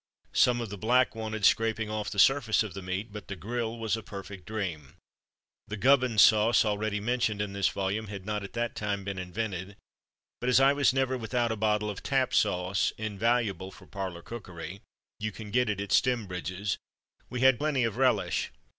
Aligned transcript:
Some 0.33 0.61
of 0.61 0.71
the 0.71 0.79
black 0.79 1.13
wanted 1.13 1.45
scraping 1.45 1.91
off 1.91 2.09
the 2.09 2.17
surface 2.17 2.63
of 2.63 2.73
the 2.73 2.81
meat, 2.81 3.13
but 3.13 3.27
the 3.27 3.35
grill 3.35 3.77
was 3.77 3.95
a 3.95 4.01
perfect 4.01 4.47
dream. 4.47 4.95
The 5.67 5.77
GUBBINS 5.77 6.23
SAUCE, 6.23 6.65
already 6.65 6.99
mentioned 6.99 7.39
in 7.39 7.53
this 7.53 7.69
volume, 7.69 8.07
had 8.07 8.25
not 8.25 8.41
at 8.43 8.53
that 8.53 8.75
time 8.75 9.03
been 9.03 9.19
invented; 9.19 9.75
but 10.39 10.49
as 10.49 10.59
I 10.59 10.73
was 10.73 10.91
never 10.91 11.19
without 11.19 11.51
a 11.51 11.55
bottle 11.55 11.91
of 11.91 12.01
TAPP 12.01 12.33
SAUCE 12.33 12.93
invaluable 12.97 13.69
for 13.69 13.85
Parlour 13.85 14.23
Cookery; 14.23 14.81
you 15.19 15.31
can 15.31 15.51
get 15.51 15.69
it 15.69 15.79
at 15.79 15.91
Stembridge's 15.91 16.79
we 17.29 17.41
had 17.41 17.59
plenty 17.59 17.83
of 17.83 17.95
relish. 17.95 18.49